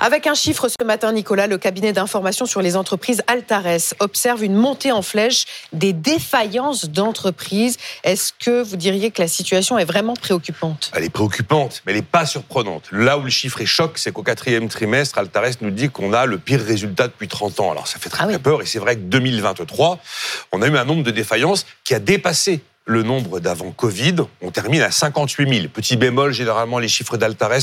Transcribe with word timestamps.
Avec 0.00 0.28
un 0.28 0.34
chiffre 0.34 0.68
ce 0.68 0.84
matin, 0.84 1.10
Nicolas, 1.12 1.48
le 1.48 1.58
cabinet 1.58 1.92
d'information 1.92 2.46
sur 2.46 2.62
les 2.62 2.76
entreprises 2.76 3.20
Altares 3.26 3.94
observe 3.98 4.44
une 4.44 4.54
montée 4.54 4.92
en 4.92 5.02
flèche 5.02 5.44
des 5.72 5.92
défaillances 5.92 6.88
d'entreprises. 6.88 7.78
Est-ce 8.04 8.32
que 8.32 8.62
vous 8.62 8.76
diriez 8.76 9.10
que 9.10 9.20
la 9.20 9.26
situation 9.26 9.76
est 9.76 9.84
vraiment 9.84 10.14
préoccupante? 10.14 10.92
Elle 10.94 11.02
est 11.02 11.10
préoccupante, 11.10 11.82
mais 11.84 11.92
elle 11.92 11.98
n'est 11.98 12.04
pas 12.04 12.26
surprenante. 12.26 12.84
Là 12.92 13.18
où 13.18 13.22
le 13.22 13.30
chiffre 13.30 13.60
est 13.60 13.66
choc, 13.66 13.98
c'est 13.98 14.12
qu'au 14.12 14.22
quatrième 14.22 14.68
trimestre, 14.68 15.18
Altares 15.18 15.54
nous 15.62 15.72
dit 15.72 15.88
qu'on 15.88 16.12
a 16.12 16.26
le 16.26 16.38
pire 16.38 16.60
résultat 16.60 17.08
depuis 17.08 17.26
30 17.26 17.58
ans. 17.58 17.72
Alors 17.72 17.88
ça 17.88 17.98
fait 17.98 18.08
très, 18.08 18.22
Ah 18.22 18.28
très 18.28 18.38
peur, 18.38 18.62
et 18.62 18.66
c'est 18.66 18.78
vrai 18.78 18.94
que 18.94 19.00
2023, 19.00 19.98
on 20.52 20.62
a 20.62 20.68
eu 20.68 20.76
un 20.76 20.84
nombre 20.84 21.02
de 21.02 21.10
défaillances 21.10 21.66
qui 21.82 21.94
a 21.94 21.98
dépassé 21.98 22.60
le 22.88 23.02
nombre 23.02 23.38
d'avant 23.38 23.70
Covid. 23.70 24.16
On 24.40 24.50
termine 24.50 24.80
à 24.80 24.90
58 24.90 25.54
000. 25.60 25.68
Petit 25.68 25.96
bémol, 25.96 26.32
généralement, 26.32 26.78
les 26.78 26.88
chiffres 26.88 27.18
d'Altares 27.18 27.60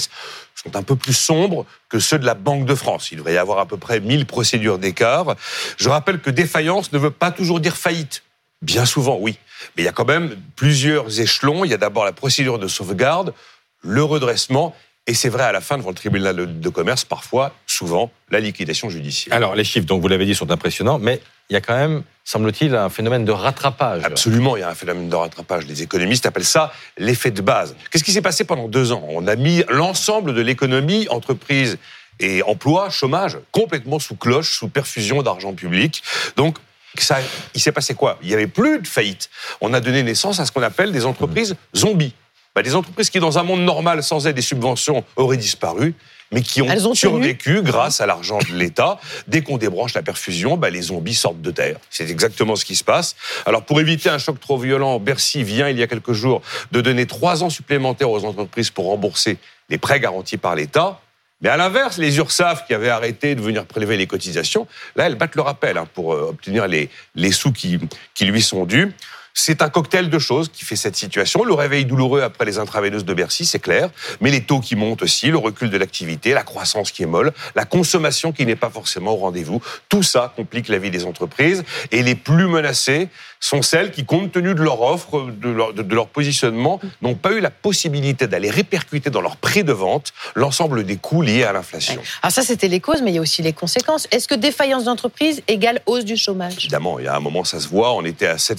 sont 0.53 0.75
un 0.75 0.83
peu 0.83 0.95
plus 0.95 1.13
sombres 1.13 1.65
que 1.89 1.97
ceux 1.99 2.19
de 2.19 2.25
la 2.27 2.35
Banque 2.35 2.65
de 2.65 2.75
France. 2.75 3.11
Il 3.11 3.17
devrait 3.17 3.33
y 3.33 3.37
avoir 3.37 3.57
à 3.57 3.65
peu 3.65 3.77
près 3.77 3.99
1000 3.99 4.27
procédures 4.27 4.77
d'écart. 4.77 5.35
Je 5.77 5.89
rappelle 5.89 6.19
que 6.19 6.29
défaillance 6.29 6.91
ne 6.93 6.99
veut 6.99 7.09
pas 7.11 7.31
toujours 7.31 7.59
dire 7.59 7.75
faillite. 7.75 8.21
Bien 8.61 8.85
souvent, 8.85 9.17
oui. 9.19 9.37
Mais 9.75 9.81
il 9.83 9.85
y 9.85 9.89
a 9.89 9.91
quand 9.91 10.05
même 10.05 10.35
plusieurs 10.55 11.19
échelons. 11.19 11.65
Il 11.65 11.71
y 11.71 11.73
a 11.73 11.77
d'abord 11.77 12.05
la 12.05 12.13
procédure 12.13 12.59
de 12.59 12.67
sauvegarde, 12.67 13.33
le 13.81 14.03
redressement, 14.03 14.75
et 15.07 15.15
c'est 15.15 15.29
vrai 15.29 15.43
à 15.43 15.51
la 15.51 15.61
fin 15.61 15.77
devant 15.77 15.89
le 15.89 15.95
tribunal 15.95 16.59
de- 16.59 16.69
commerce, 16.69 17.03
parfois, 17.03 17.51
souvent, 17.65 18.11
la 18.29 18.39
liquidation 18.39 18.89
judiciaire. 18.89 19.35
Alors, 19.35 19.55
les 19.55 19.63
chiffres, 19.63 19.85
donc 19.87 20.01
vous 20.01 20.07
l'avez 20.07 20.25
dit, 20.25 20.33
sont 20.35 20.51
impressionnants, 20.51 20.97
mais 20.99 21.19
il 21.49 21.53
y 21.53 21.55
a 21.55 21.61
quand 21.61 21.75
même, 21.75 22.03
semble-t-il, 22.23 22.75
un 22.75 22.89
phénomène 22.89 23.25
de 23.25 23.31
rattrapage. 23.31 24.03
Absolument, 24.03 24.55
il 24.55 24.61
y 24.61 24.63
a 24.63 24.69
un 24.69 24.75
phénomène 24.75 25.09
de 25.09 25.15
rattrapage. 25.15 25.65
Les 25.67 25.83
économistes 25.83 26.25
appellent 26.25 26.43
ça 26.43 26.73
l'effet 26.97 27.31
de 27.31 27.41
base. 27.41 27.75
Qu'est-ce 27.91 28.03
qui 28.03 28.11
s'est 28.11 28.21
passé 28.21 28.43
pendant 28.43 28.67
deux 28.67 28.91
ans? 28.91 29.05
On 29.09 29.27
a 29.27 29.35
mis 29.35 29.63
l'ensemble 29.69 30.33
de 30.33 30.41
l'économie, 30.41 31.07
entreprise 31.09 31.77
et 32.19 32.41
emploi, 32.43 32.89
chômage, 32.89 33.37
complètement 33.51 33.99
sous 33.99 34.15
cloche, 34.15 34.57
sous 34.57 34.69
perfusion 34.69 35.21
d'argent 35.21 35.53
public. 35.53 36.01
Donc, 36.35 36.57
ça, 36.97 37.17
il 37.53 37.61
s'est 37.61 37.73
passé 37.73 37.93
quoi? 37.93 38.17
Il 38.21 38.29
n'y 38.29 38.33
avait 38.33 38.47
plus 38.47 38.79
de 38.79 38.87
faillite. 38.87 39.29
On 39.61 39.73
a 39.73 39.81
donné 39.81 40.01
naissance 40.01 40.39
à 40.39 40.45
ce 40.45 40.51
qu'on 40.51 40.63
appelle 40.63 40.91
des 40.91 41.05
entreprises 41.05 41.55
zombies. 41.75 42.13
Bah, 42.55 42.61
des 42.61 42.73
entreprises 42.73 43.09
qui, 43.09 43.19
dans 43.19 43.37
un 43.37 43.43
monde 43.43 43.61
normal, 43.61 44.01
sans 44.01 44.27
aide 44.27 44.37
et 44.37 44.41
subventions, 44.41 45.03
auraient 45.17 45.35
disparu, 45.35 45.93
mais 46.31 46.41
qui 46.41 46.61
ont, 46.61 46.95
survécu 46.95 47.61
grâce 47.61 47.99
à 47.99 48.05
l'argent 48.05 48.39
de 48.39 48.55
l'État. 48.55 48.97
Dès 49.27 49.41
qu'on 49.41 49.57
débranche 49.57 49.93
la 49.93 50.01
perfusion, 50.01 50.55
bah, 50.55 50.69
les 50.69 50.83
zombies 50.83 51.13
sortent 51.13 51.41
de 51.41 51.51
terre. 51.51 51.77
C'est 51.89 52.09
exactement 52.09 52.55
ce 52.55 52.63
qui 52.63 52.77
se 52.77 52.83
passe. 52.85 53.17
Alors, 53.45 53.63
pour 53.63 53.81
éviter 53.81 54.09
un 54.09 54.17
choc 54.19 54.39
trop 54.39 54.57
violent, 54.57 54.99
Bercy 54.99 55.43
vient, 55.43 55.67
il 55.67 55.77
y 55.77 55.83
a 55.83 55.87
quelques 55.87 56.13
jours, 56.13 56.41
de 56.71 56.79
donner 56.79 57.05
trois 57.05 57.43
ans 57.43 57.49
supplémentaires 57.49 58.09
aux 58.09 58.23
entreprises 58.23 58.69
pour 58.69 58.85
rembourser 58.85 59.37
les 59.69 59.77
prêts 59.77 59.99
garantis 59.99 60.37
par 60.37 60.55
l'État. 60.55 61.01
Mais 61.41 61.49
à 61.49 61.57
l'inverse, 61.57 61.97
les 61.97 62.17
URSAF 62.17 62.65
qui 62.65 62.73
avaient 62.73 62.89
arrêté 62.89 63.35
de 63.35 63.41
venir 63.41 63.65
prélever 63.65 63.97
les 63.97 64.07
cotisations, 64.07 64.65
là, 64.95 65.07
elles 65.07 65.15
battent 65.15 65.35
le 65.35 65.41
rappel 65.41 65.77
hein, 65.77 65.87
pour 65.93 66.13
euh, 66.13 66.29
obtenir 66.29 66.67
les, 66.67 66.89
les 67.15 67.31
sous 67.31 67.51
qui, 67.51 67.79
qui 68.13 68.25
lui 68.25 68.41
sont 68.41 68.65
dus. 68.65 68.93
C'est 69.37 69.61
un 69.61 69.67
cocktail 69.69 70.09
de 70.09 70.17
choses 70.17 70.47
qui 70.49 70.63
fait 70.63 70.77
cette 70.77 70.95
situation. 70.95 71.43
Le 71.43 71.53
réveil 71.53 71.83
douloureux 71.83 72.21
après 72.21 72.45
les 72.45 72.57
intraveineuses 72.57 73.03
de 73.03 73.13
Bercy, 73.13 73.45
c'est 73.45 73.59
clair. 73.59 73.89
Mais 74.21 74.31
les 74.31 74.41
taux 74.41 74.61
qui 74.61 74.77
montent 74.77 75.01
aussi, 75.03 75.27
le 75.27 75.37
recul 75.37 75.69
de 75.69 75.77
l'activité, 75.77 76.31
la 76.33 76.43
croissance 76.43 76.89
qui 76.91 77.03
est 77.03 77.05
molle, 77.05 77.33
la 77.53 77.65
consommation 77.65 78.31
qui 78.31 78.45
n'est 78.45 78.55
pas 78.55 78.69
forcément 78.69 79.11
au 79.11 79.17
rendez-vous. 79.17 79.61
Tout 79.89 80.03
ça 80.03 80.31
complique 80.37 80.69
la 80.69 80.77
vie 80.77 80.89
des 80.89 81.03
entreprises. 81.03 81.65
Et 81.91 82.01
les 82.01 82.15
plus 82.15 82.47
menacées 82.47 83.09
sont 83.41 83.61
celles 83.61 83.91
qui, 83.91 84.05
compte 84.05 84.31
tenu 84.31 84.55
de 84.55 84.61
leur 84.63 84.81
offre, 84.81 85.27
de 85.29 85.49
leur, 85.49 85.73
de- 85.73 85.83
de 85.83 85.93
leur 85.95 86.07
positionnement, 86.07 86.79
n'ont 87.01 87.13
pas 87.15 87.33
eu 87.33 87.41
la 87.41 87.51
possibilité 87.51 88.27
d'aller 88.27 88.49
répercuter 88.49 89.09
dans 89.09 89.21
leur 89.21 89.35
prix 89.35 89.65
de 89.65 89.73
vente 89.73 90.13
l'ensemble 90.35 90.85
des 90.85 90.95
coûts 90.95 91.21
liés 91.21 91.43
à 91.43 91.51
l'inflation. 91.51 92.01
Alors 92.23 92.31
ça, 92.31 92.41
c'était 92.41 92.69
les 92.69 92.79
causes, 92.79 93.01
mais 93.03 93.11
il 93.11 93.15
y 93.15 93.17
a 93.17 93.21
aussi 93.21 93.41
les 93.41 93.53
conséquences. 93.53 94.07
Est-ce 94.11 94.29
que 94.29 94.33
défaillance 94.35 94.85
d'entreprise 94.85 95.43
égale 95.49 95.81
hausse 95.85 96.05
du 96.05 96.15
chômage? 96.15 96.53
Évidemment, 96.53 96.97
il 96.99 97.05
y 97.05 97.07
a 97.09 97.15
un 97.15 97.19
moment, 97.19 97.43
ça 97.43 97.59
se 97.59 97.67
voit. 97.67 97.93
On 97.93 98.05
était 98.05 98.27
à 98.27 98.37
7, 98.37 98.57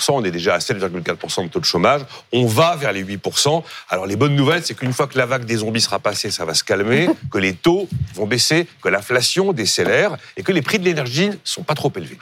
7,1%. 0.00 0.12
On 0.12 0.24
est 0.24 0.30
déjà 0.30 0.54
à 0.54 0.58
7,4% 0.58 1.44
de 1.44 1.48
taux 1.48 1.60
de 1.60 1.64
chômage. 1.64 2.02
On 2.32 2.46
va 2.46 2.76
vers 2.76 2.92
les 2.92 3.04
8%. 3.04 3.62
Alors, 3.88 4.06
les 4.06 4.16
bonnes 4.16 4.34
nouvelles, 4.34 4.64
c'est 4.64 4.74
qu'une 4.74 4.92
fois 4.92 5.06
que 5.06 5.18
la 5.18 5.26
vague 5.26 5.44
des 5.44 5.56
zombies 5.56 5.80
sera 5.80 5.98
passée, 5.98 6.30
ça 6.30 6.44
va 6.44 6.54
se 6.54 6.64
calmer, 6.64 7.08
que 7.30 7.38
les 7.38 7.54
taux 7.54 7.88
vont 8.14 8.26
baisser, 8.26 8.66
que 8.82 8.88
l'inflation 8.88 9.52
décélère 9.52 10.16
et 10.36 10.42
que 10.42 10.52
les 10.52 10.62
prix 10.62 10.78
de 10.78 10.84
l'énergie 10.84 11.28
ne 11.28 11.34
sont 11.44 11.62
pas 11.62 11.74
trop 11.74 11.92
élevés. 11.96 12.18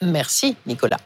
Merci, 0.00 0.56
Nicolas. 0.66 0.98